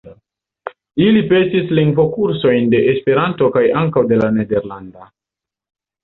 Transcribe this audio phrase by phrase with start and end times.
[1.07, 5.05] Ili petis lingvokursojn de Esperanto kaj ankaŭ de la nederlanda.